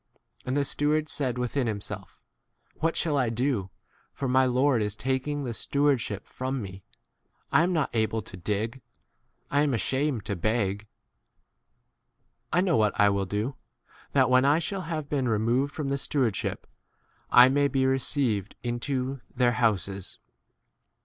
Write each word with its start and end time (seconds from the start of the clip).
And 0.47 0.57
the 0.57 0.65
steward 0.65 1.09
said 1.09 1.37
within 1.37 1.67
himself, 1.67 2.23
What 2.79 2.95
shall 2.97 3.15
I 3.17 3.29
do; 3.29 3.69
for 4.11 4.27
my 4.27 4.47
lord 4.47 4.81
is 4.81 4.95
taking 4.95 5.43
the 5.43 5.53
stewardship 5.53 6.25
from 6.25 6.59
me? 6.59 6.83
I 7.51 7.61
am 7.61 7.71
not 7.71 7.91
able 7.93 8.23
to 8.23 8.35
dig; 8.35 8.81
I 9.51 9.61
am 9.61 9.73
asham 9.73 10.13
4 10.13 10.15
ed 10.17 10.25
to 10.25 10.35
beg. 10.35 10.87
I 12.51 12.61
know 12.61 12.77
what 12.77 12.99
I 12.99 13.09
will 13.09 13.27
do, 13.27 13.57
that 14.13 14.27
when 14.31 14.43
I 14.43 14.57
shall 14.57 14.81
have 14.89 15.07
been 15.07 15.29
removed 15.29 15.75
from 15.75 15.89
the 15.89 15.99
stewardship 15.99 16.65
I 17.29 17.47
may 17.49 17.67
be 17.67 17.85
received 17.85 18.55
into 18.63 19.21
their 19.35 19.51
houses. 19.51 20.17